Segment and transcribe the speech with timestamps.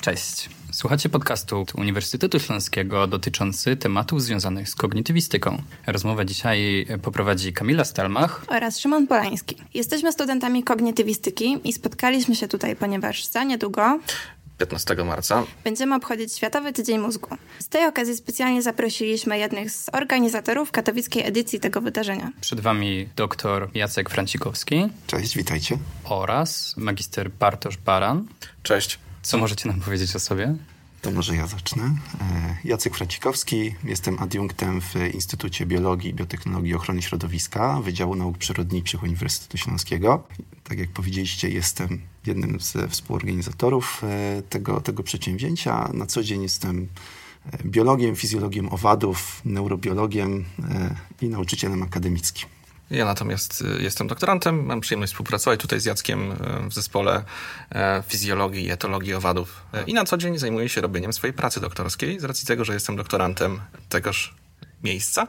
[0.00, 0.50] Cześć.
[0.72, 5.62] Słuchacie podcastu Uniwersytetu Śląskiego dotyczący tematów związanych z kognitywistyką.
[5.86, 9.56] Rozmowę dzisiaj poprowadzi Kamila Stelmach oraz Szymon Polański.
[9.74, 14.00] Jesteśmy studentami kognitywistyki i spotkaliśmy się tutaj, ponieważ za niedługo
[14.58, 15.44] 15 marca.
[15.64, 17.36] Będziemy obchodzić Światowy Tydzień Mózgu.
[17.58, 22.32] Z tej okazji specjalnie zaprosiliśmy jednych z organizatorów katowickiej edycji tego wydarzenia.
[22.40, 24.88] Przed Wami dr Jacek Francikowski.
[25.06, 25.78] Cześć, witajcie.
[26.04, 28.26] Oraz magister Bartosz Baran.
[28.62, 28.98] Cześć.
[29.28, 30.56] Co możecie nam powiedzieć o sobie?
[31.02, 31.84] To może ja zacznę.
[32.20, 39.02] E, Jacek Francikowski, jestem adiunktem w Instytucie Biologii i Biotechnologii Ochrony Środowiska Wydziału Nauk Przyrodniczych
[39.02, 40.26] Uniwersytetu Śląskiego.
[40.64, 45.90] Tak jak powiedzieliście, jestem jednym ze współorganizatorów e, tego, tego przedsięwzięcia.
[45.94, 46.88] Na co dzień jestem
[47.52, 50.44] e, biologiem, fizjologiem owadów, neurobiologiem
[51.22, 52.57] i nauczycielem akademickim.
[52.90, 57.76] Ja natomiast y, jestem doktorantem, mam przyjemność współpracować tutaj z Jackiem y, w zespole y,
[58.08, 59.62] fizjologii i etologii owadów.
[59.86, 62.96] I na co dzień zajmuję się robieniem swojej pracy doktorskiej z racji tego, że jestem
[62.96, 64.34] doktorantem tegoż
[64.84, 65.26] miejsca.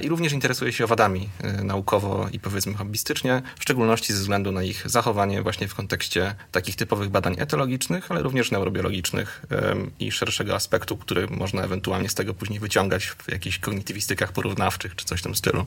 [0.00, 1.28] I również interesuję się owadami
[1.64, 6.76] naukowo i powiedzmy hobbystycznie, w szczególności ze względu na ich zachowanie właśnie w kontekście takich
[6.76, 9.42] typowych badań etologicznych, ale również neurobiologicznych
[9.98, 15.04] i szerszego aspektu, który można ewentualnie z tego później wyciągać w jakichś kognitywistykach porównawczych czy
[15.04, 15.66] coś w tym stylu.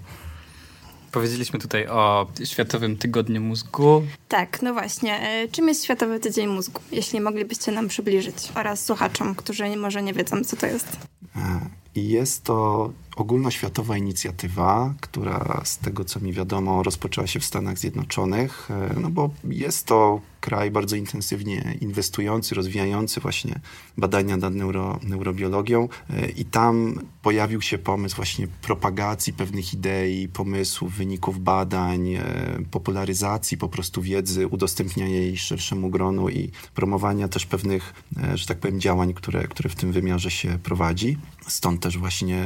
[1.15, 4.03] Powiedzieliśmy tutaj o Światowym Tygodniu Mózgu.
[4.27, 5.19] Tak, no właśnie.
[5.19, 6.81] E, czym jest Światowy Tydzień Mózgu?
[6.91, 10.87] Jeśli moglibyście nam przybliżyć oraz słuchaczom, którzy może nie wiedzą, co to jest.
[11.35, 17.77] E, jest to ogólnoświatowa inicjatywa, która z tego co mi wiadomo rozpoczęła się w Stanach
[17.77, 23.59] Zjednoczonych, e, no bo jest to kraj bardzo intensywnie inwestujący, rozwijający właśnie
[23.97, 30.93] badania nad neuro, neurobiologią e, i tam pojawił się pomysł właśnie propagacji pewnych idei, pomysłów,
[30.93, 32.23] wyników badań, e,
[32.71, 37.93] popularyzacji po prostu wiedzy, udostępniania jej szerszemu gronu i promowania też pewnych,
[38.35, 41.17] że tak powiem, działań, które, które w tym wymiarze się prowadzi.
[41.47, 42.43] Stąd też właśnie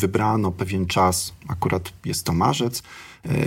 [0.00, 2.82] wybrano pewien czas, akurat jest to marzec,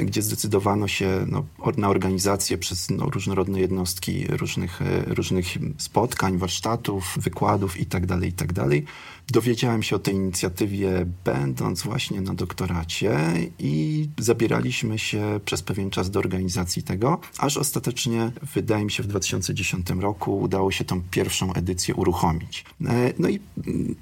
[0.04, 1.46] gdzie zdecydowano się no,
[1.78, 5.46] na organizację przez no, różnorodne jednostki różnych, e, różnych
[5.78, 8.54] spotkań, warsztatów, wykładów itd., tak itd.
[8.54, 8.84] Tak
[9.32, 13.18] Dowiedziałem się o tej inicjatywie będąc właśnie na doktoracie
[13.60, 19.08] i zabieraliśmy się przez pewien czas do organizacji tego, aż ostatecznie, wydaje mi się, w
[19.08, 22.66] 2010 roku udało się tą pierwszą edycję uruchomić.
[22.86, 23.96] E, no i mm,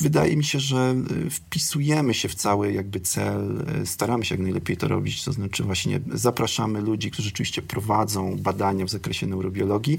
[0.00, 0.94] wydaje mi się, że
[1.30, 5.64] wpisujemy się w cały jakby cel, e, staramy się jak najlepiej to robić, to znaczy
[5.64, 9.98] właśnie zapraszamy ludzi, którzy rzeczywiście prowadzą badania w zakresie neurobiologii,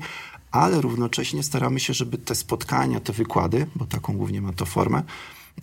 [0.51, 5.03] ale równocześnie staramy się, żeby te spotkania, te wykłady, bo taką głównie ma to formę,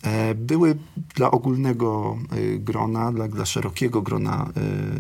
[0.03, 0.77] e, były
[1.15, 4.51] dla ogólnego e, grona, dla, dla szerokiego grona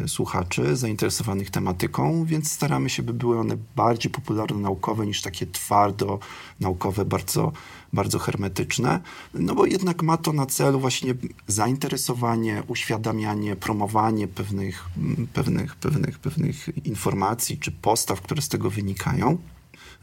[0.04, 6.18] e, słuchaczy zainteresowanych tematyką, więc staramy się, by były one bardziej popularno-naukowe niż takie twardo
[6.60, 7.52] naukowe, bardzo,
[7.94, 9.00] bardzo hermetyczne,
[9.34, 11.14] no bo jednak ma to na celu właśnie
[11.46, 14.84] zainteresowanie, uświadamianie, promowanie pewnych,
[15.32, 19.38] pewnych, pewnych, pewnych informacji czy postaw, które z tego wynikają.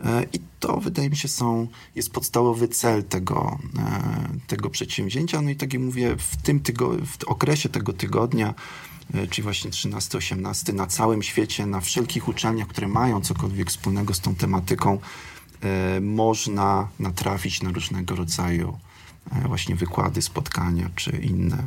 [0.06, 5.42] E, I to wydaje mi się są, jest podstawowy cel tego, e, tego przedsięwzięcia.
[5.42, 8.54] No i tak jak mówię, w tym tygo, w okresie tego tygodnia,
[9.14, 14.20] e, czyli właśnie 13-18, na całym świecie, na wszelkich uczelniach, które mają cokolwiek wspólnego z
[14.20, 15.00] tą tematyką,
[16.02, 18.78] można natrafić na różnego rodzaju
[19.46, 21.58] właśnie wykłady, spotkania czy inne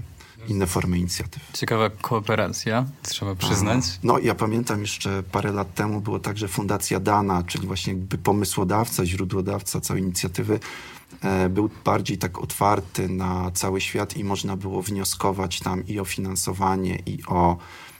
[0.48, 1.42] inne formy inicjatyw.
[1.52, 3.84] Ciekawa kooperacja, trzeba przyznać.
[3.84, 7.92] A, no, ja pamiętam jeszcze parę lat temu było tak, że Fundacja Dana, czyli właśnie
[7.92, 10.60] jakby pomysłodawca, źródłodawca całej inicjatywy,
[11.22, 16.04] e, był bardziej tak otwarty na cały świat i można było wnioskować tam i o
[16.04, 17.56] finansowanie, i o E,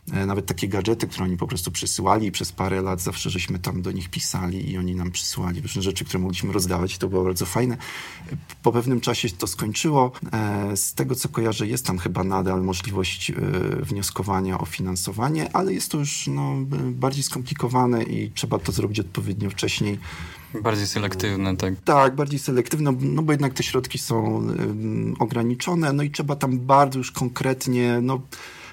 [0.06, 3.82] nawet takie gadżety, które oni po prostu przysyłali i przez parę lat zawsze żeśmy tam
[3.82, 7.24] do nich pisali i oni nam przysyłali różne rzeczy, które mogliśmy rozdawać i to było
[7.24, 7.76] bardzo fajne.
[8.62, 10.12] Po pewnym czasie to skończyło.
[10.32, 13.34] E, z tego, co kojarzę, jest tam chyba nadal możliwość e,
[13.82, 16.54] wnioskowania o finansowanie, ale jest to już no,
[16.90, 19.98] bardziej skomplikowane i trzeba to zrobić odpowiednio wcześniej.
[20.62, 21.74] Bardziej selektywne, tak?
[21.84, 24.46] Tak, bardziej selektywne, no bo jednak te środki są
[25.18, 28.20] ograniczone, no i trzeba tam bardzo już konkretnie, no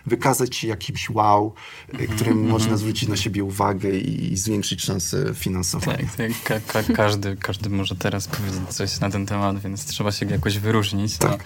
[0.06, 1.54] wykazać się jakimś wow,
[1.94, 2.52] mm -hmm, którym mm -hmm.
[2.52, 5.98] można zwrócić na siebie uwagę i, i zwiększyć szanse finansowania.
[6.18, 10.12] Tak, tak ka ka każdy, każdy może teraz powiedzieć coś na ten temat, więc trzeba
[10.12, 11.18] się jakoś wyróżnić.
[11.18, 11.32] Tak.
[11.32, 11.38] No,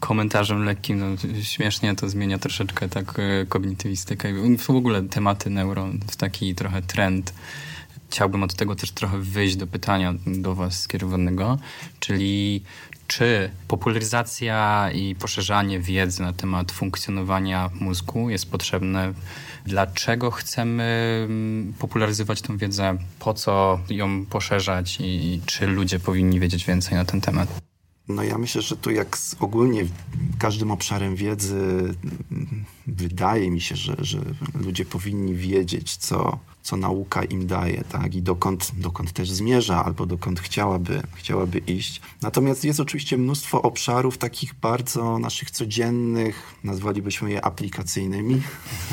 [0.00, 1.06] komentarzem lekkim, no,
[1.42, 6.82] śmiesznie to zmienia troszeczkę tak e, kognitywistykę i w ogóle tematy neuro w taki trochę
[6.82, 7.32] trend
[8.14, 11.58] chciałbym od tego też trochę wyjść do pytania do Was skierowanego,
[12.00, 12.62] czyli
[13.06, 19.12] czy popularyzacja i poszerzanie wiedzy na temat funkcjonowania mózgu jest potrzebne?
[19.66, 22.98] Dlaczego chcemy mm, popularyzować tę wiedzę?
[23.18, 27.60] Po co ją poszerzać i czy ludzie powinni wiedzieć więcej na ten temat?
[28.08, 29.86] No ja myślę, że tu jak z ogólnie
[30.38, 31.94] każdym obszarem wiedzy
[32.86, 34.20] wydaje mi się, że, że
[34.54, 40.06] ludzie powinni wiedzieć, co, co nauka im daje, tak, i dokąd, dokąd też zmierza, albo
[40.06, 42.00] dokąd chciałaby, chciałaby iść.
[42.22, 48.42] Natomiast jest oczywiście mnóstwo obszarów takich bardzo naszych codziennych, nazwalibyśmy je aplikacyjnymi,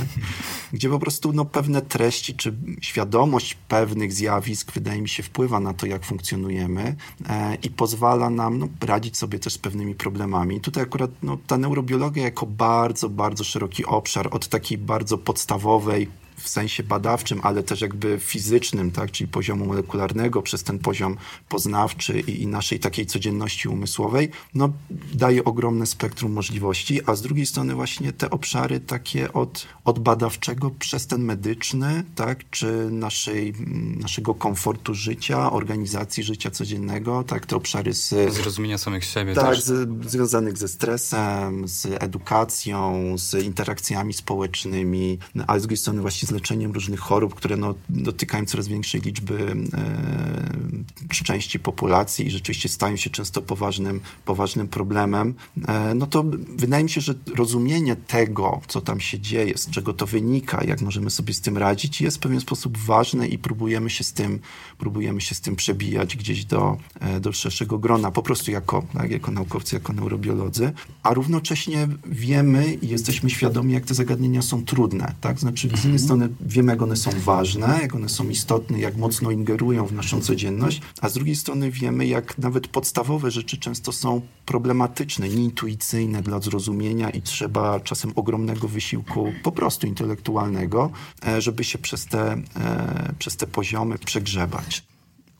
[0.73, 5.73] gdzie po prostu no, pewne treści, czy świadomość pewnych zjawisk, wydaje mi się, wpływa na
[5.73, 6.95] to, jak funkcjonujemy
[7.29, 10.61] e, i pozwala nam no, radzić sobie też z pewnymi problemami.
[10.61, 16.07] Tutaj akurat no, ta neurobiologia jako bardzo, bardzo szeroki obszar, od takiej bardzo podstawowej,
[16.37, 21.17] w sensie badawczym, ale też jakby fizycznym, tak, czyli poziomu molekularnego przez ten poziom
[21.49, 24.69] poznawczy i, i naszej takiej codzienności umysłowej, no
[25.13, 30.71] daje ogromne spektrum możliwości, a z drugiej strony właśnie te obszary takie od, od badawczego
[30.71, 33.53] przez ten medyczny, tak, czy naszej,
[33.99, 38.33] naszego komfortu życia, organizacji życia codziennego, tak, te obszary z...
[38.33, 39.63] Zrozumienia samych siebie tak, też.
[39.63, 46.31] Z, związanych ze stresem, z edukacją, z interakcjami społecznymi, a z drugiej strony właśnie z
[46.31, 52.95] leczeniem różnych chorób, które no, dotykają coraz większej liczby e, części populacji i rzeczywiście stają
[52.95, 55.33] się często poważnym, poważnym problemem,
[55.67, 56.23] e, no to
[56.55, 60.81] wydaje mi się, że rozumienie tego, co tam się dzieje, z czego to wynika, jak
[60.81, 64.39] możemy sobie z tym radzić, jest w pewien sposób ważne i próbujemy się z tym,
[64.77, 69.11] próbujemy się z tym przebijać gdzieś do, e, do szerszego grona, po prostu jako, tak,
[69.11, 70.73] jako naukowcy, jako neurobiolodzy,
[71.03, 75.39] a równocześnie wiemy i jesteśmy świadomi, jak te zagadnienia są trudne, tak?
[75.39, 79.31] Znaczy, z jednej strony wiemy, jak one są ważne, jak one są istotne, jak mocno
[79.31, 84.21] ingerują w naszą codzienność, a z drugiej strony wiemy, jak nawet podstawowe rzeczy często są
[84.45, 90.91] problematyczne, nieintuicyjne dla zrozumienia i trzeba czasem ogromnego wysiłku po prostu intelektualnego,
[91.27, 94.90] e, żeby się przez te, e, przez te poziomy przegrzebać.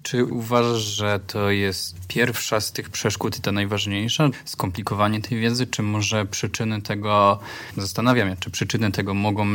[0.04, 4.30] Czy uważasz, że to jest pierwsza z tych przeszkód i ta najważniejsza?
[4.46, 7.40] Skomplikowanie tej wiedzy, czy może przyczyny tego,
[7.78, 9.46] zastanawiam się, czy przyczyny tego mogą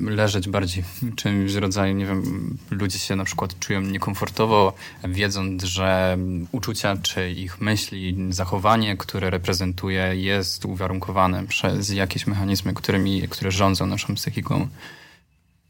[0.00, 4.72] leżeć bardziej w czymś w rodzaju, nie wiem, ludzie się na przykład czują niekomfortowo,
[5.04, 6.18] wiedząc, że
[6.52, 13.86] uczucia, czy ich myśli, zachowanie, które reprezentuje, jest uwarunkowane przez jakieś mechanizmy, którymi, które rządzą
[13.86, 14.68] naszą psychiką.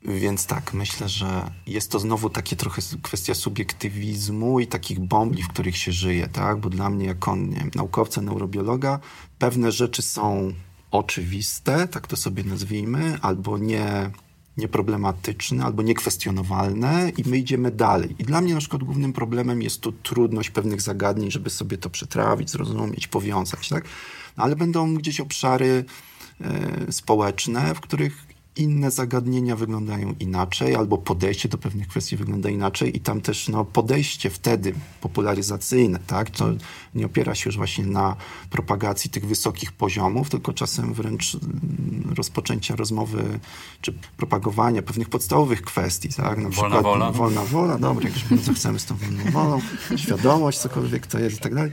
[0.07, 5.49] Więc tak, myślę, że jest to znowu takie trochę kwestia subiektywizmu i takich bombli, w
[5.49, 6.61] których się żyje, tak?
[6.61, 9.01] Bo dla mnie, jako nie naukowca, neurobiologa,
[9.39, 10.53] pewne rzeczy są
[10.91, 14.11] oczywiste, tak to sobie nazwijmy, albo nie,
[14.57, 18.17] nieproblematyczne, albo niekwestionowalne i my idziemy dalej.
[18.19, 21.91] I dla mnie na przykład głównym problemem jest tu trudność pewnych zagadnień, żeby sobie to
[21.91, 23.85] przetrawić, zrozumieć, powiązać, tak?
[24.37, 25.85] Ale będą gdzieś obszary
[26.89, 28.26] y, społeczne, w których
[28.57, 33.65] inne zagadnienia wyglądają inaczej, albo podejście do pewnych kwestii wygląda inaczej i tam też no,
[33.65, 36.49] podejście wtedy popularyzacyjne, tak, to
[36.95, 38.17] nie opiera się już właśnie na
[38.51, 43.41] propagacji tych wysokich poziomów, tylko czasem wręcz mm, rozpoczęcia rozmowy
[43.81, 47.13] czy propagowania pewnych podstawowych kwestii, tak, na wolna przykład wola.
[47.13, 49.61] wolna wola, dobra, jak już bardzo chcemy z tą wolną wolą,
[49.97, 51.73] świadomość, cokolwiek to jest i tak dalej,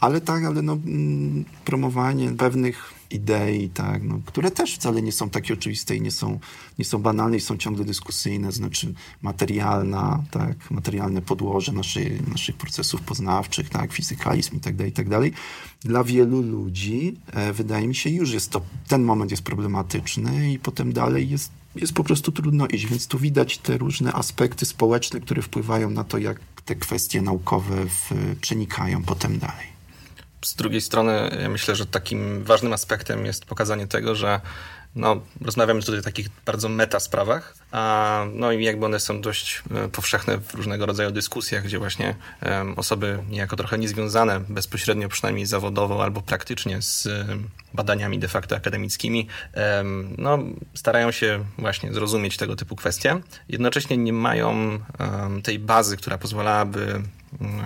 [0.00, 5.30] ale tak, ale no, mm, promowanie pewnych idei, tak, no, które też wcale nie są
[5.30, 6.38] takie oczywiste i nie są,
[6.78, 13.00] nie są banalne i są ciągle dyskusyjne, znaczy materialna, tak, materialne podłoże naszej, naszych procesów
[13.00, 15.06] poznawczych, tak, fizykalizm i tak dalej, i tak.
[15.80, 20.58] Dla wielu ludzi e, wydaje mi się już jest to, ten moment jest problematyczny i
[20.58, 25.20] potem dalej jest jest po prostu trudno iść, więc tu widać te różne aspekty społeczne,
[25.20, 29.69] które wpływają na to, jak te kwestie naukowe w, przenikają potem dalej.
[30.44, 34.40] Z drugiej strony, ja myślę, że takim ważnym aspektem jest pokazanie tego, że
[34.94, 39.62] no, rozmawiamy tutaj o takich bardzo meta sprawach, a, no i jakby one są dość
[39.74, 45.46] e, powszechne w różnego rodzaju dyskusjach, gdzie właśnie um, osoby niejako trochę niezwiązane bezpośrednio, przynajmniej
[45.46, 49.26] zawodowo albo praktycznie z um, badaniami de facto akademickimi,
[49.76, 50.38] um, no,
[50.74, 53.20] starają się właśnie zrozumieć tego typu kwestie.
[53.48, 54.78] Jednocześnie nie mają
[55.42, 57.02] tej bazy, która pozwalałaby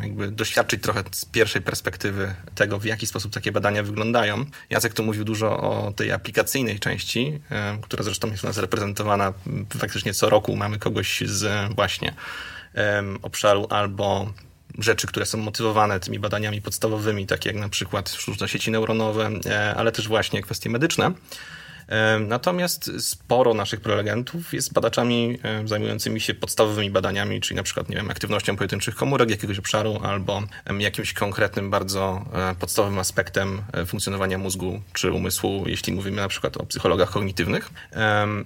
[0.03, 4.45] jakby doświadczyć trochę z pierwszej perspektywy tego, w jaki sposób takie badania wyglądają.
[4.71, 7.41] Jacek tu mówił dużo o tej aplikacyjnej części,
[7.83, 9.33] która zresztą jest u nas reprezentowana
[9.79, 10.57] faktycznie co roku.
[10.57, 12.15] Mamy kogoś z właśnie
[13.23, 14.33] obszaru albo
[14.79, 19.75] rzeczy, które są motywowane tymi badaniami podstawowymi, takie jak na przykład sztuczne sieci neuronowe, e,
[19.75, 21.13] ale też właśnie kwestie medyczne.
[22.21, 28.11] Natomiast sporo naszych prelegentów jest badaczami zajmującymi się podstawowymi badaniami, czyli na przykład, nie wiem,
[28.11, 30.43] aktywnością pojedynczych komórek jakiegoś obszaru albo
[30.79, 36.57] jakimś konkretnym, bardzo e, podstawowym aspektem e, funkcjonowania mózgu czy umysłu, jeśli mówimy na przykład
[36.57, 37.71] o psychologach kognitywnych.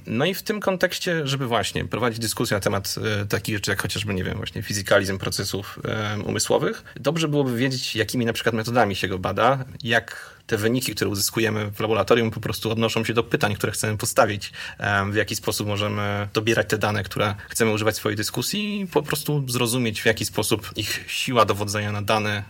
[0.06, 3.82] No i w tym kontekście, żeby właśnie prowadzić dyskusję na temat e, takich rzeczy, jak
[3.82, 5.78] chociażby, nie wiem, właśnie fizykalizm procesów
[6.24, 11.10] umysłowych, dobrze byłoby wiedzieć, jakimi na przykład metodami się go bada, jak te wyniki, które
[11.10, 14.52] uzyskujemy w laboratorium, po prostu odnoszą się do pytań, które chcemy postawić,
[15.10, 19.02] w jaki sposób możemy dobierać te dane, które chcemy używać w swojej dyskusji i po
[19.02, 22.42] prostu zrozumieć, w jaki sposób ich siła dowodzenia na dane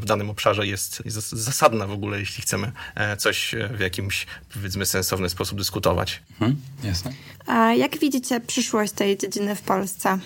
[0.00, 4.86] w danym obszarze jest, jest zasadna w ogóle, jeśli chcemy e, coś w jakimś, powiedzmy,
[4.86, 6.22] sensowny sposób dyskutować.
[6.32, 7.12] Mhm, jasne.
[7.46, 10.18] A jak widzicie przyszłość tej dziedziny w Polsce?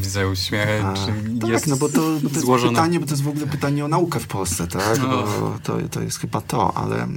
[0.00, 0.82] Widzę uśmiech.
[1.40, 2.72] tak, jest no bo to, bo to jest złożone.
[2.72, 4.98] pytanie, bo to jest w ogóle pytanie o naukę w Polsce, tak?
[4.98, 5.08] No.
[5.08, 7.08] Bo to, to jest chyba to, ale e,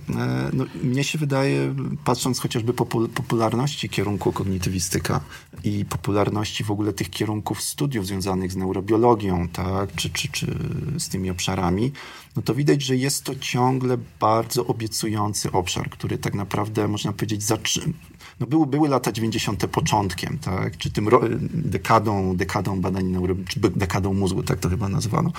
[0.53, 5.21] no, mnie się wydaje, patrząc chociażby po popularności kierunku kognitywistyka
[5.63, 9.95] i popularności w ogóle tych kierunków studiów związanych z neurobiologią, tak?
[9.95, 10.55] Czy, czy, czy
[10.97, 11.91] z tymi obszarami,
[12.35, 17.43] no to widać, że jest to ciągle bardzo obiecujący obszar, który tak naprawdę, można powiedzieć,
[17.43, 17.93] zaczy-
[18.39, 19.67] no były, były lata 90.
[19.67, 20.77] początkiem, tak?
[20.77, 21.09] czy tym
[21.51, 25.31] dekadą, dekadą badań neuro, czy dekadą mózgu, tak to chyba nazwano.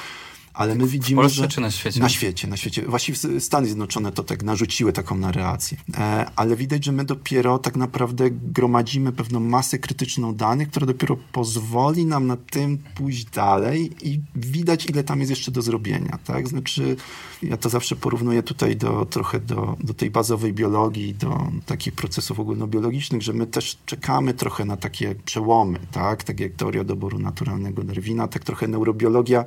[0.55, 1.49] Ale my widzimy, Polsce że...
[1.49, 2.01] czy na świecie?
[2.01, 2.83] Na świecie, na świecie.
[2.83, 5.79] Właściwie Stany Zjednoczone to tak narzuciły taką narrację.
[5.99, 11.17] E, ale widać, że my dopiero tak naprawdę gromadzimy pewną masę krytyczną danych, która dopiero
[11.33, 16.49] pozwoli nam na tym pójść dalej i widać, ile tam jest jeszcze do zrobienia, tak?
[16.49, 16.97] Znaczy,
[17.43, 22.41] ja to zawsze porównuję tutaj do, trochę do, do tej bazowej biologii, do takich procesów
[22.41, 26.25] ogólnobiologicznych, że my też czekamy trochę na takie przełomy, tak?
[26.25, 29.45] Tak jak teoria doboru naturalnego Darwina, tak trochę neurobiologia,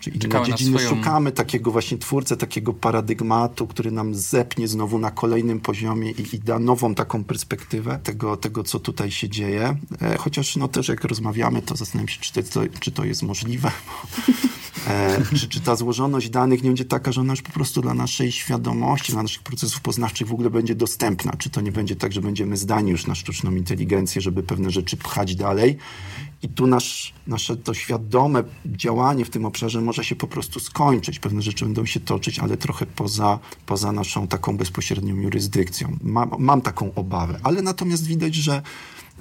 [0.00, 0.96] czy inne dziedziny swoją...
[0.96, 6.38] szukamy takiego właśnie twórcę, takiego paradygmatu, który nam zepnie znowu na kolejnym poziomie i, i
[6.38, 9.76] da nową taką perspektywę tego, tego, co tutaj się dzieje.
[10.02, 13.70] E, chociaż no też jak rozmawiamy, to zastanawiam się, czy to, czy to jest możliwe.
[14.86, 17.94] E, czy, czy ta złożoność danych nie będzie taka, że ona już po prostu dla
[17.94, 21.32] naszej świadomości, dla naszych procesów poznawczych w ogóle będzie dostępna?
[21.38, 24.96] Czy to nie będzie tak, że będziemy zdani już na sztuczną inteligencję, żeby pewne rzeczy
[24.96, 25.76] pchać dalej?
[26.46, 31.18] I tu nasz, nasze to świadome działanie w tym obszarze może się po prostu skończyć.
[31.18, 35.96] Pewne rzeczy będą się toczyć, ale trochę poza, poza naszą taką bezpośrednią jurysdykcją.
[36.02, 38.62] Mam, mam taką obawę, ale natomiast widać, że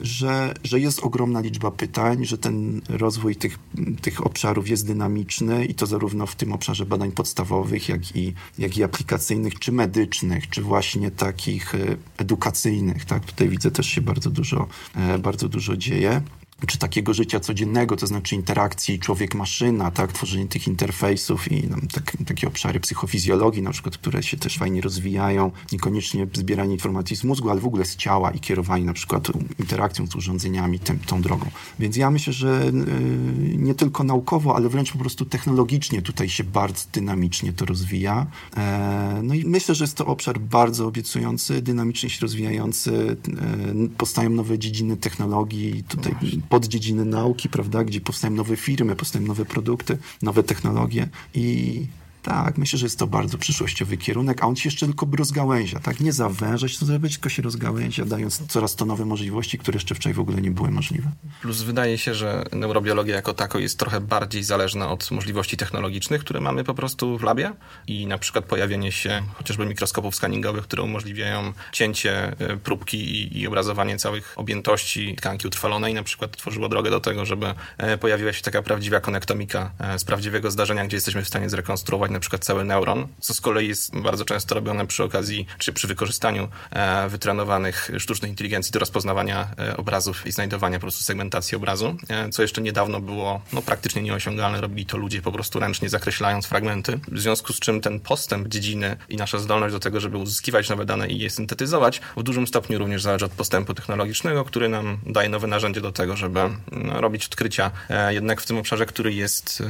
[0.01, 3.59] że, że jest ogromna liczba pytań, że ten rozwój tych,
[4.01, 8.77] tych obszarów jest dynamiczny i to zarówno w tym obszarze badań podstawowych, jak i, jak
[8.77, 13.05] i aplikacyjnych, czy medycznych, czy właśnie takich e, edukacyjnych.
[13.05, 13.25] Tak?
[13.25, 16.21] Tutaj widzę też się bardzo dużo, e, bardzo dużo dzieje
[16.67, 22.17] czy takiego życia codziennego, to znaczy interakcji człowiek-maszyna, tak, tworzenie tych interfejsów i no, tak,
[22.25, 27.49] takie obszary psychofizjologii na przykład, które się też fajnie rozwijają, niekoniecznie zbieranie informacji z mózgu,
[27.49, 29.27] ale w ogóle z ciała i kierowanie na przykład
[29.59, 31.49] interakcją z urządzeniami tym, tą drogą.
[31.79, 36.43] Więc ja myślę, że yy, nie tylko naukowo, ale wręcz po prostu technologicznie tutaj się
[36.43, 38.25] bardzo dynamicznie to rozwija.
[38.57, 44.29] E, no i myślę, że jest to obszar bardzo obiecujący, dynamicznie się rozwijający, e, powstają
[44.29, 49.97] nowe dziedziny technologii, tutaj no poddziedziny nauki, prawda, gdzie powstają nowe firmy, powstają nowe produkty,
[50.21, 51.87] nowe technologie i
[52.25, 55.99] tak, myślę, że jest to bardzo przyszłościowy kierunek, a on się jeszcze tylko rozgałęzia, tak?
[55.99, 60.13] Nie zawężać, to zrobić, tylko się rozgałęzia, dając coraz to nowe możliwości, które jeszcze wczoraj
[60.13, 61.11] w ogóle nie były możliwe.
[61.41, 66.41] Plus wydaje się, że neurobiologia jako tako jest trochę bardziej zależna od możliwości technologicznych, które
[66.41, 67.51] mamy po prostu w labie
[67.87, 73.47] i na przykład pojawienie się chociażby mikroskopów skaningowych, które umożliwiają cięcie e, próbki i, i
[73.47, 78.41] obrazowanie całych objętości tkanki utrwalonej, na przykład tworzyło drogę do tego, żeby e, pojawiła się
[78.41, 82.63] taka prawdziwa konektomika e, z prawdziwego zdarzenia, gdzie jesteśmy w stanie zrekonstruować na przykład cały
[82.63, 87.91] neuron, co z kolei jest bardzo często robione przy okazji, czy przy wykorzystaniu e, wytrenowanych
[87.97, 92.61] sztucznej inteligencji do rozpoznawania e, obrazów i znajdowania po prostu segmentacji obrazu, e, co jeszcze
[92.61, 94.61] niedawno było no, praktycznie nieosiągalne.
[94.61, 98.97] Robili to ludzie po prostu ręcznie zakreślając fragmenty, w związku z czym ten postęp dziedziny
[99.09, 102.79] i nasza zdolność do tego, żeby uzyskiwać nowe dane i je syntetyzować, w dużym stopniu
[102.79, 106.39] również zależy od postępu technologicznego, który nam daje nowe narzędzie do tego, żeby
[106.71, 107.71] no, robić odkrycia
[108.09, 109.63] jednak w tym obszarze, który jest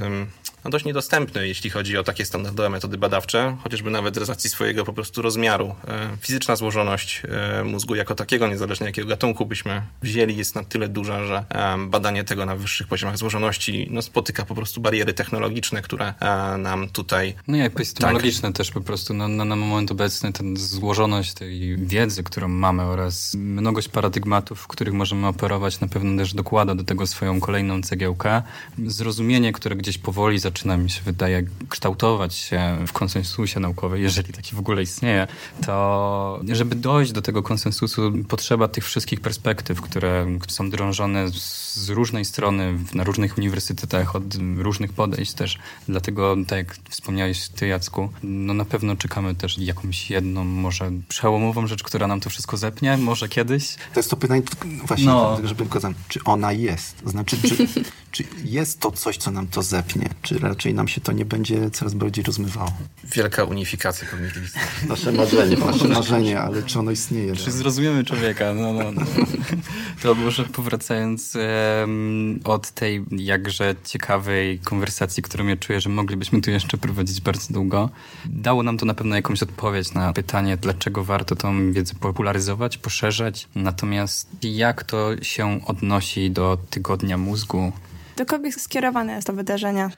[0.66, 4.86] no, dość niedostępny, jeśli chodzi o takie standardowe metody badawcze, chociażby nawet z racji swojego
[4.86, 5.76] po prostu rozmiaru.
[5.88, 7.22] E, fizyczna złożoność
[7.60, 11.78] e, mózgu jako takiego, niezależnie jakiego gatunku byśmy wzięli, jest na tyle duża, że e,
[11.88, 16.14] badanie tego na wyższych poziomach złożoności no, spotyka po prostu bariery technologiczne, które
[16.58, 17.36] nam tutaj...
[17.48, 18.58] No i epistemologiczne tak.
[18.58, 19.14] też po prostu.
[19.14, 24.68] No, no, na moment obecny ten złożoność tej wiedzy, którą mamy oraz mnogość paradygmatów, w
[24.68, 28.42] których możemy operować, na pewno też dokłada do tego swoją kolejną cegiełkę.
[28.86, 34.34] Zrozumienie, które gdzieś powoli zaczyna zaczyna mi się wydaje kształtować się w konsensusie naukowym, jeżeli
[34.34, 35.28] taki w ogóle istnieje,
[35.66, 42.26] to żeby dojść do tego konsensusu potrzeba tych wszystkich perspektyw, które są drążone z różnej
[42.26, 44.24] strony na różnych uniwersytetach, od
[44.58, 45.58] różnych podejść też.
[45.88, 51.68] Dlatego, tak jak wspomniałeś ty Jacku, no na pewno czekamy też jakąś jedną, może przełomową
[51.68, 53.76] rzecz, która nam to wszystko zepnie, może kiedyś.
[53.94, 54.42] To jest to pytanie,
[54.86, 55.40] właśnie, no.
[55.44, 57.02] żeby pokazać, czy ona jest?
[57.06, 57.68] Znaczy, czy,
[58.12, 60.10] czy jest to coś, co nam to zepnie?
[60.22, 62.72] Czy raczej nam się to nie będzie coraz bardziej rozmywało?
[63.04, 64.72] Wielka unifikacja kognitywistyczna.
[64.88, 67.36] Nasze marzenie, nasze marzenie, ale czy ono istnieje?
[67.36, 68.54] Czy zrozumiemy człowieka?
[68.54, 69.02] No, no, no.
[70.02, 71.38] To może powracając
[71.82, 77.54] um, od tej jakże ciekawej konwersacji, którą ja czuję, że moglibyśmy tu jeszcze prowadzić bardzo
[77.54, 77.90] długo,
[78.26, 83.48] dało nam to na pewno jakąś odpowiedź na pytanie, dlaczego warto tą wiedzę popularyzować, poszerzać.
[83.56, 87.72] Natomiast jak to się odnosi do tygodnia mózgu?
[88.18, 89.90] Do kogo skierowane jest to wydarzenie?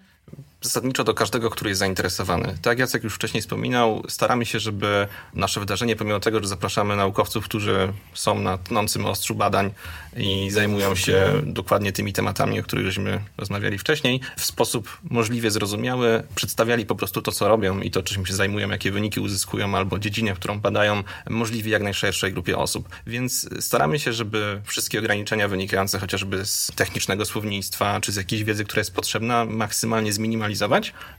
[0.62, 2.46] Zasadniczo do każdego, który jest zainteresowany.
[2.46, 6.96] Tak jak Jacek już wcześniej wspominał, staramy się, żeby nasze wydarzenie, pomimo tego, że zapraszamy
[6.96, 9.72] naukowców, którzy są na tnącym ostrzu badań
[10.18, 16.24] i zajmują się dokładnie tymi tematami, o których żeśmy rozmawiali wcześniej, w sposób możliwie zrozumiały
[16.36, 20.00] przedstawiali po prostu to, co robią i to, czym się zajmują, jakie wyniki uzyskują, albo
[20.00, 22.90] dziedzinę, którą badają, możliwie jak najszerszej grupie osób.
[23.08, 28.64] Więc staramy się, żeby wszystkie ograniczenia wynikające chociażby z technicznego słownictwa, czy z jakiejś wiedzy,
[28.66, 30.47] która jest potrzebna, maksymalnie zminimalizować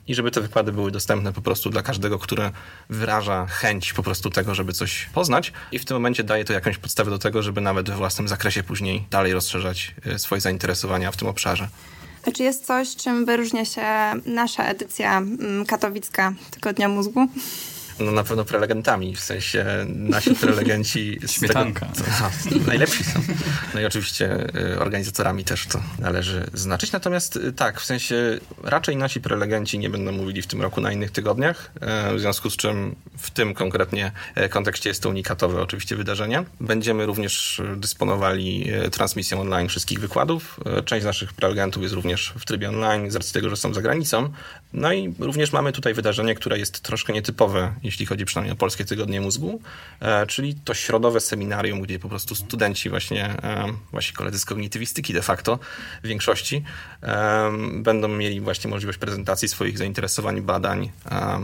[0.08, 2.50] i żeby te wykłady były dostępne po prostu dla każdego, który
[2.90, 6.78] wyraża chęć po prostu tego, żeby coś poznać i w tym momencie daje to jakąś
[6.78, 11.16] podstawę do tego, żeby nawet we własnym zakresie później dalej rozszerzać e, swoje zainteresowania w
[11.16, 11.68] tym obszarze.
[12.26, 13.82] A czy jest coś, czym wyróżnia się
[14.26, 17.28] nasza edycja mm, katowicka Tygodnia Mózgu?
[18.00, 21.18] No na pewno prelegentami, w sensie nasi prelegenci...
[21.38, 21.86] Śmietanka.
[21.86, 23.20] Tego, najlepsi są.
[23.74, 26.92] No i oczywiście y, organizatorami też to należy znaczyć.
[26.92, 30.92] Natomiast y, tak, w sensie raczej nasi prelegenci nie będą mówili w tym roku na
[30.92, 34.12] innych tygodniach, e, w związku z czym w tym konkretnie
[34.50, 36.44] kontekście jest to unikatowe oczywiście wydarzenie.
[36.60, 40.60] Będziemy również dysponowali transmisją online wszystkich wykładów.
[40.84, 43.82] Część z naszych prelegentów jest również w trybie online z racji tego, że są za
[43.82, 44.32] granicą.
[44.72, 48.84] No i również mamy tutaj wydarzenie, które jest troszkę nietypowe, jeśli chodzi przynajmniej o Polskie
[48.84, 49.60] Tygodnie Mózgu,
[50.00, 55.12] e, czyli to środowe seminarium, gdzie po prostu studenci właśnie, e, właśnie koledzy z kognitywistyki
[55.12, 55.58] de facto
[56.02, 56.64] w większości
[57.02, 60.90] e, będą mieli właśnie możliwość prezentacji swoich zainteresowań, badań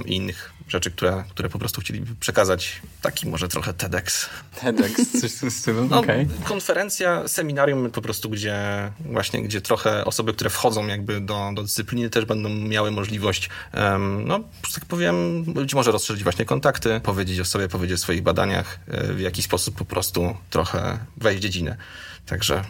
[0.07, 2.83] i innych rzeczy, które, które po prostu chcieliby przekazać.
[3.03, 4.29] Taki może trochę TEDx.
[4.61, 6.29] TEDx, coś w tym stylu, no, okay.
[6.45, 8.57] Konferencja, seminarium po prostu, gdzie
[9.01, 14.27] właśnie, gdzie trochę osoby, które wchodzą jakby do, do dyscypliny też będą miały możliwość, um,
[14.27, 14.41] no,
[14.75, 19.13] tak powiem, być może rozszerzyć właśnie kontakty, powiedzieć o sobie, powiedzieć o swoich badaniach, e,
[19.13, 21.77] w jakiś sposób po prostu trochę wejść w dziedzinę.
[22.27, 22.65] Także...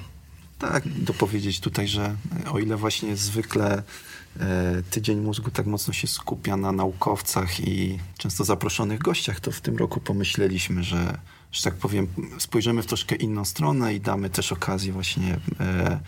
[0.59, 2.17] Tak, dopowiedzieć tutaj, że
[2.51, 3.83] o ile właśnie zwykle
[4.91, 9.77] tydzień Mózgu tak mocno się skupia na naukowcach i często zaproszonych gościach, to w tym
[9.77, 11.19] roku pomyśleliśmy, że,
[11.53, 12.07] że tak powiem,
[12.39, 16.01] spojrzymy w troszkę inną stronę i damy też okazję właśnie, e,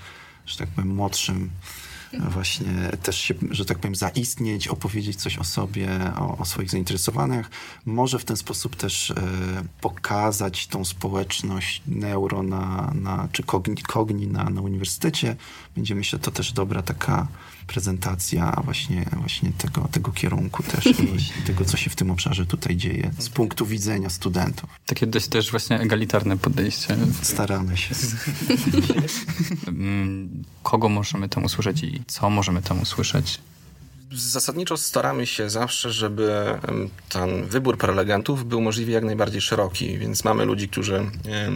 [0.46, 1.50] że tak powiem, młodszym
[2.12, 5.88] właśnie też się, że tak powiem, zaistnieć, opowiedzieć coś o sobie,
[6.18, 7.50] o, o swoich zainteresowaniach.
[7.86, 9.14] Może w ten sposób też e,
[9.80, 15.36] pokazać tą społeczność neuro na, na, czy kogni, kogni na, na uniwersytecie.
[15.76, 17.26] Będzie myślę to też dobra taka
[17.66, 20.94] prezentacja właśnie, właśnie tego, tego kierunku też i
[21.46, 24.70] tego, co się w tym obszarze tutaj dzieje z punktu widzenia studentów.
[24.86, 26.96] Takie dość też właśnie egalitarne podejście.
[27.22, 27.94] Staramy się.
[29.66, 33.40] Mm, kogo możemy tam usłyszeć i co możemy tam usłyszeć?
[34.12, 36.58] Zasadniczo staramy się zawsze, żeby
[37.08, 41.10] ten wybór prelegentów był możliwie jak najbardziej szeroki, więc mamy ludzi, którzy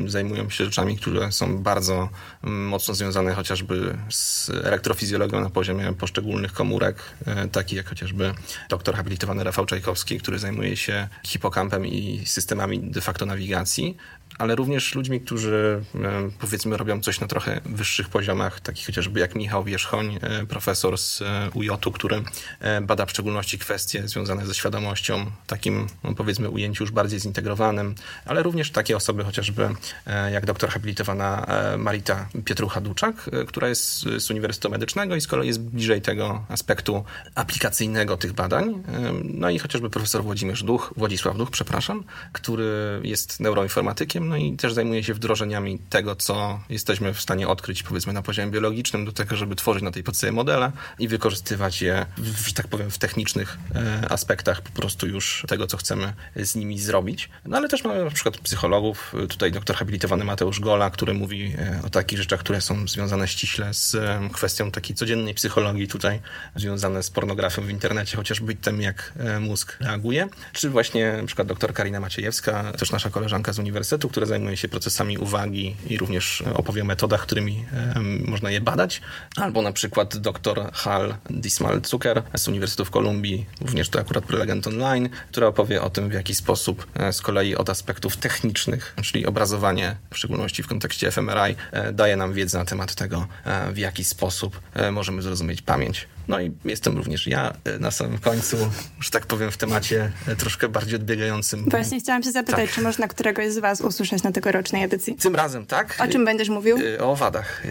[0.06, 2.08] zajmują się rzeczami, które są bardzo
[2.42, 8.34] mocno związane chociażby z elektrofizjologią na poziomie poszczególnych komórek, e, taki jak chociażby
[8.68, 13.96] doktor habilitowany Rafał Czajkowski, który zajmuje się hipokampem i systemami de facto nawigacji,
[14.40, 19.34] ale również ludźmi, którzy e, powiedzmy robią coś na trochę wyższych poziomach, takich chociażby jak
[19.34, 22.22] Michał Wierzchoń, e, profesor z e, UJ-u, który
[22.82, 28.42] bada w szczególności kwestie związane ze świadomością, takim no, powiedzmy ujęciu już bardziej zintegrowanym, ale
[28.42, 29.68] również takie osoby chociażby
[30.32, 31.46] jak doktor habilitowana
[31.78, 33.12] Marita Pietrucha-Duczak,
[33.46, 38.82] która jest z Uniwersytetu Medycznego i z kolei jest bliżej tego aspektu aplikacyjnego tych badań.
[39.24, 44.72] No i chociażby profesor Włodzimierz Duch, Władysław Duch, przepraszam, który jest neuroinformatykiem, no i też
[44.72, 49.36] zajmuje się wdrożeniami tego, co jesteśmy w stanie odkryć, powiedzmy, na poziomie biologicznym, do tego,
[49.36, 53.58] żeby tworzyć na tej podstawie modele i wykorzystywać je, w, że tak powiem, w technicznych
[53.74, 57.28] e, aspektach po prostu już tego, co chcemy z nimi zrobić.
[57.46, 61.80] No ale też mamy na przykład psychologów, tutaj doktor habilitowany Mateusz Gola, który mówi e,
[61.86, 63.96] o takich rzeczach, które są związane ściśle z
[64.32, 66.20] kwestią takiej codziennej psychologii tutaj,
[66.56, 70.28] związane z pornografią w internecie, chociażby tym, jak e, mózg reaguje.
[70.52, 74.68] Czy właśnie na przykład doktor Karina Maciejewska, też nasza koleżanka z uniwersytetu, która zajmuje się
[74.68, 77.64] procesami uwagi i również opowie o metodach, którymi
[78.24, 79.00] można je badać.
[79.36, 85.08] Albo na przykład doktor Hal Dismal-Zucker z Uniwersytetu w Kolumbii, również to akurat prelegent online,
[85.30, 90.18] która opowie o tym, w jaki sposób z kolei od aspektów technicznych, czyli obrazowanie, w
[90.18, 91.56] szczególności w kontekście fMRI,
[91.92, 93.26] daje nam wiedzę na temat tego,
[93.72, 94.60] w jaki sposób
[94.92, 96.08] możemy zrozumieć pamięć.
[96.28, 98.56] No i jestem również ja e, na samym końcu,
[99.00, 101.64] że tak powiem, w temacie e, troszkę bardziej odbiegającym.
[101.70, 102.74] Właśnie chciałam się zapytać, tak.
[102.74, 105.14] czy można któregoś z was usłyszeć na tegorocznej edycji?
[105.14, 105.96] Tym razem tak.
[106.04, 106.78] O czym będziesz mówił?
[106.94, 107.62] E, o owadach.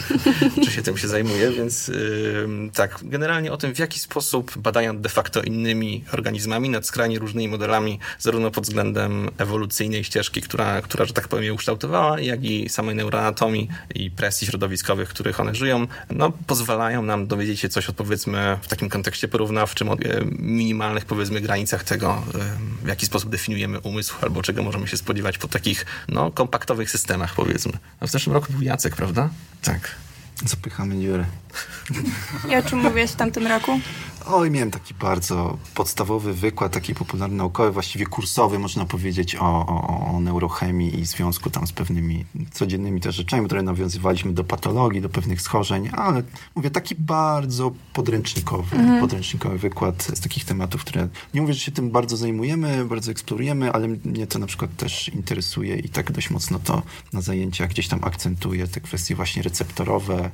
[0.64, 1.90] czy się tym się zajmuję, więc
[2.74, 7.48] tak, generalnie o tym, w jaki sposób badają de facto innymi organizmami nad skrajnie różnymi
[7.48, 12.68] modelami, zarówno pod względem ewolucyjnej ścieżki, która, która że tak powiem, je ukształtowała, jak i
[12.68, 17.88] samej neuroanatomii i presji środowiskowych, w których one żyją, no, pozwalają nam dowiedzieć się coś
[17.88, 19.96] o powiedzmy w takim kontekście porównawczym o
[20.38, 22.22] minimalnych powiedzmy granicach tego,
[22.82, 27.34] w jaki sposób definiujemy umysł albo czego możemy się spodziewać po takich no, kompaktowych systemach
[27.34, 27.72] powiedzmy.
[28.00, 29.30] A w zeszłym roku był Jacek, prawda?
[29.62, 29.94] Tak.
[30.46, 31.24] Zapychamy dziurę.
[32.50, 33.80] I o czym mówiłeś w tamtym roku?
[34.26, 40.10] Oj, miałem taki bardzo podstawowy wykład, taki popularny naukowy, właściwie kursowy, można powiedzieć, o, o,
[40.14, 45.08] o neurochemii i związku tam z pewnymi codziennymi też rzeczami, które nawiązywaliśmy do patologii, do
[45.08, 46.22] pewnych schorzeń, ale
[46.54, 49.00] mówię, taki bardzo podręcznikowy, mhm.
[49.00, 53.72] podręcznikowy wykład z takich tematów, które nie mówię, że się tym bardzo zajmujemy, bardzo eksplorujemy,
[53.72, 56.82] ale mnie to na przykład też interesuje i tak dość mocno to
[57.12, 60.30] na zajęciach gdzieś tam akcentuję, te kwestie właśnie receptorowe,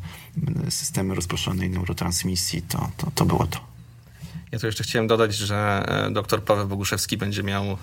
[0.68, 3.79] systemy rozproszonej neurotransmisji, to, to, to było to.
[4.52, 7.78] Ja tu jeszcze chciałem dodać, że e, dr Paweł Boguszewski będzie miał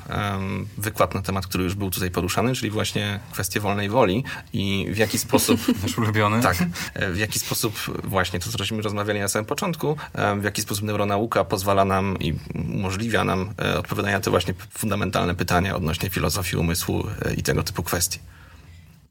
[0.78, 4.98] wykład na temat, który już był tutaj poruszany, czyli właśnie kwestię wolnej woli i w
[4.98, 5.60] jaki sposób...
[5.84, 6.42] Nasz ulubiony.
[6.42, 6.58] Tak.
[6.94, 9.98] E, w jaki sposób właśnie to, cośmy rozmawiali na samym początku,
[10.40, 15.36] w jaki sposób neuronauka pozwala nam i umożliwia nam e, odpowiadanie na te właśnie fundamentalne
[15.36, 17.04] pytania odnośnie filozofii umysłu
[17.38, 18.20] i tego typu kwestii.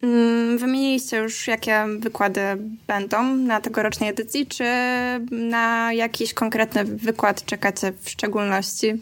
[0.07, 2.41] Mm, wymieniliście już, jakie wykłady
[2.87, 4.65] będą na tegorocznej edycji, czy
[5.31, 8.95] na jakiś konkretny wykład czekacie w szczególności?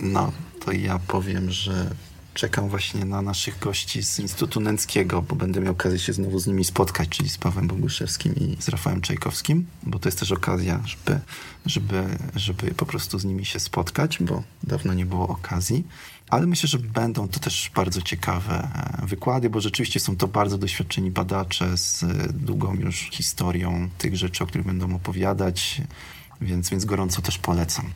[0.00, 0.32] No,
[0.64, 1.72] to ja powiem, że
[2.38, 6.46] czekam właśnie na naszych gości z Instytutu Nęckiego, bo będę miał okazję się znowu z
[6.46, 10.82] nimi spotkać, czyli z Pawłem Boguszewskim i z Rafałem Czajkowskim, bo to jest też okazja,
[10.84, 11.20] żeby,
[11.66, 12.04] żeby,
[12.36, 15.84] żeby po prostu z nimi się spotkać, bo dawno nie było okazji.
[16.28, 18.68] Ale myślę, że będą to też bardzo ciekawe
[19.02, 22.04] e, wykłady, bo rzeczywiście są to bardzo doświadczeni badacze z
[22.44, 25.82] długą już historią tych rzeczy, o których będą opowiadać,
[26.40, 27.90] więc, więc gorąco też polecam.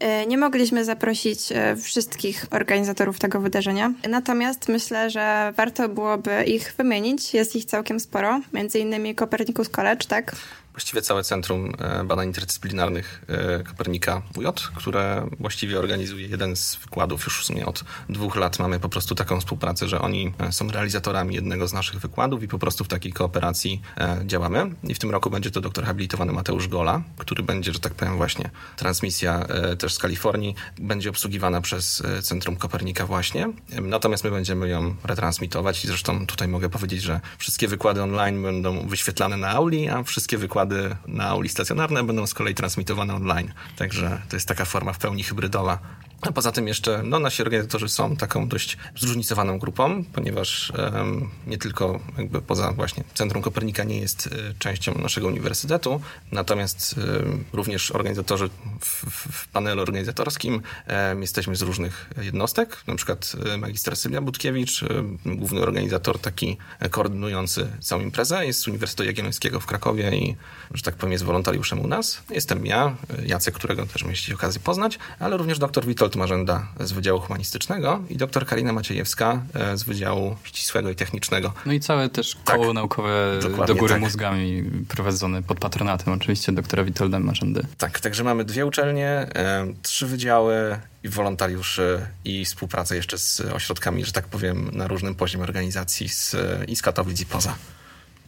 [0.00, 6.74] E, nie mogliśmy zaprosić e, wszystkich organizatorów tego wydarzenia, natomiast myślę, że warto byłoby ich
[6.78, 7.34] wymienić.
[7.34, 10.36] Jest ich całkiem sporo, między innymi Copernicus College, tak?
[10.78, 17.24] Właściwie całe Centrum e, Badań Interdyscyplinarnych e, Kopernika WJ, które właściwie organizuje jeden z wykładów.
[17.24, 20.70] Już w sumie od dwóch lat mamy po prostu taką współpracę, że oni e, są
[20.70, 23.82] realizatorami jednego z naszych wykładów i po prostu w takiej kooperacji
[24.26, 24.70] działamy.
[24.84, 28.16] I w tym roku będzie to doktor habilitowany Mateusz Gola, który będzie, że tak powiem
[28.16, 29.46] właśnie, transmisja
[29.78, 33.52] też z Kalifornii będzie obsługiwana przez Centrum Kopernika właśnie.
[33.82, 38.88] Natomiast my będziemy ją retransmitować i zresztą tutaj mogę powiedzieć, że wszystkie wykłady online będą
[38.88, 43.52] wyświetlane na auli, a wszystkie wykłady wykłady na auli stacjonarne będą z kolei transmitowane online.
[43.76, 45.78] Także to jest taka forma w pełni hybrydowa.
[46.22, 51.58] A poza tym jeszcze no, nasi organizatorzy są taką dość zróżnicowaną grupą, ponieważ um, nie
[51.58, 56.00] tylko jakby poza właśnie Centrum Kopernika nie jest y, częścią naszego uniwersytetu,
[56.32, 58.48] natomiast y, również organizatorzy
[58.80, 64.84] w, w, panelu organizatorskim um, jesteśmy z różnych jednostek, na przykład magister Sylwia Budkiewicz,
[65.26, 66.56] główny organizator taki
[66.90, 70.36] koordynujący całą imprezę, jest z Uniwersytetu Jagiellońskiego w Krakowie i
[70.74, 72.22] że tak powiem, jest wolontariuszem u nas.
[72.30, 77.20] Jestem ja, Jacek, którego też mieliście okazję poznać, ale również dr Witold Marzenda z Wydziału
[77.20, 81.52] Humanistycznego i dr Karina Maciejewska e, z Wydziału Ścisłego i Technicznego.
[81.66, 82.56] No i całe też tak.
[82.56, 84.00] koło tak, naukowe do góry tak.
[84.00, 87.62] mózgami prowadzone pod patronatem oczywiście doktora Witolda Marzendy.
[87.78, 94.04] Tak, także mamy dwie uczelnie, e, trzy wydziały i wolontariuszy i współpracę jeszcze z ośrodkami,
[94.04, 96.36] że tak powiem, na różnym poziomie organizacji z,
[96.68, 97.54] i z Katowic i poza.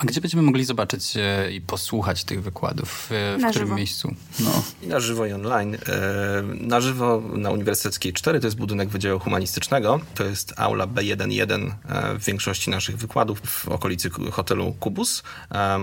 [0.01, 3.09] A gdzie będziemy mogli zobaczyć e, i posłuchać tych wykładów?
[3.13, 3.77] E, w Na którym żywo.
[3.77, 4.15] miejscu?
[4.41, 4.63] No.
[4.83, 5.75] I na żywo i online.
[5.75, 5.79] E,
[6.61, 10.01] Na żywo na Uniwersyteckiej 4 to jest budynek Wydziału Humanistycznego.
[10.15, 15.23] To jest aula B11 e, w większości naszych wykładów w okolicy hotelu Kubus.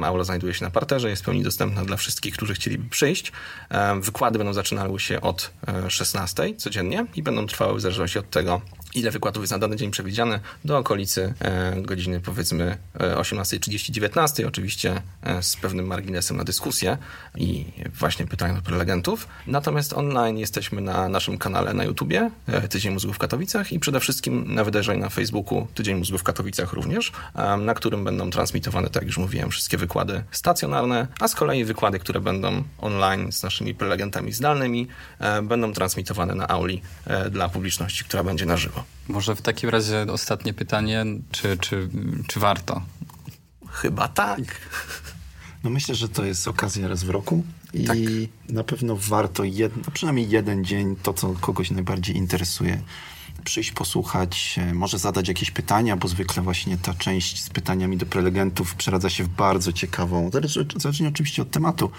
[0.03, 3.31] Aula znajduje się na parterze, jest w pełni dostępna dla wszystkich, którzy chcieliby przyjść.
[4.01, 8.61] Wykłady będą zaczynały się od e, 16 codziennie i będą trwały w zależności od tego,
[8.99, 15.01] ile wykładów jest na dany dzień przewidziane, do okolicy e, godziny powiedzmy e, 18.30-19, oczywiście
[15.23, 16.97] e, z pewnym marginesem na dyskusję
[17.35, 17.65] i
[17.99, 19.27] właśnie pytania do prelegentów.
[19.47, 23.99] Natomiast online jesteśmy na naszym kanale na YouTubie e, Tydzień Mózgu w Katowicach i przede
[23.99, 28.87] wszystkim na wydarzeniu na Facebooku Tydzień Mózgu w Katowicach również, e, na którym będą transmitowane,
[28.87, 33.43] tak jak już mówiłem, wszystkie wykłady stacjonarne, a z kolei wykłady, które będą online z
[33.43, 34.87] naszymi prelegentami zdalnymi,
[35.19, 38.83] e, będą transmitowane na auli e, dla publiczności, która będzie na żywo.
[39.07, 41.89] Może w takim razie ostatnie pytanie, czy, czy,
[42.27, 42.81] czy warto?
[43.71, 44.39] Chyba tak.
[45.63, 47.97] No myślę, że to jest okazja raz w roku i Tak.
[48.49, 52.81] na pewno warto jed, no przynajmniej jeden dzień, to co kogoś najbardziej interesuje,
[53.43, 58.05] przyjść posłuchać, e, może zadać jakieś pytania, bo zwykle właśnie ta część z pytaniami do
[58.05, 60.31] prelegentów przeradza się w bardzo ciekawą,
[60.77, 61.91] zależnie oczywiście od tematu,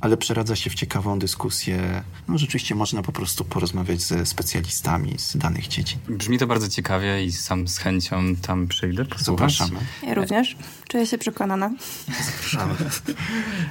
[0.00, 2.02] ale przeradza się w ciekawą dyskusję.
[2.28, 5.98] No rzeczywiście można po prostu porozmawiać ze specjalistami z danych dziedzin.
[6.08, 9.56] Brzmi to bardzo ciekawie i sam z chęcią tam przyjdę posłuchać.
[9.56, 9.80] Zapraszamy.
[10.02, 10.56] Ja również.
[10.88, 11.70] Czuję się przekonana.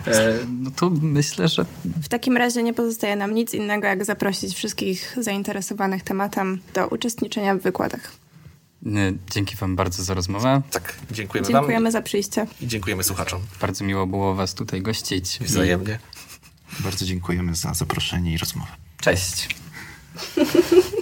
[0.08, 1.66] E, no to myślę, że
[2.02, 7.56] W takim razie nie pozostaje nam nic innego, jak zaprosić wszystkich zainteresowanych tematem do uczestniczenia
[7.56, 8.12] w wykładach.
[9.32, 10.62] dzięki wam bardzo za rozmowę.
[10.72, 12.42] Tak, dziękujemy, Dziękujemy za przyjście.
[12.46, 13.42] wam i dziękujemy słuchaczom.
[13.62, 15.40] Bardzo miło było was tutaj gościć.
[15.42, 16.00] Wzajemnie.
[16.80, 18.72] Bardzo dziękujemy za zaproszenie i rozmowę.
[19.02, 19.48] Cześć.